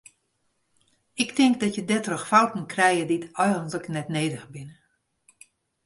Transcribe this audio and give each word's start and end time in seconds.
Ik 1.23 1.29
tink 1.37 1.55
dat 1.61 1.71
je 1.75 1.85
dêrtroch 1.89 2.25
fouten 2.31 2.65
krije 2.73 3.05
dy 3.09 3.17
eigenlik 3.41 3.85
net 3.95 4.07
nedich 4.15 4.45
binne. 4.53 4.75